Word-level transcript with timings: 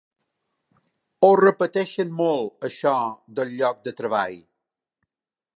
Ho 1.27 1.29
repeteixen 1.41 2.15
molt, 2.23 2.67
això 2.71 2.97
del 3.41 3.55
lloc 3.61 3.87
de 3.89 3.97
treball. 4.03 4.39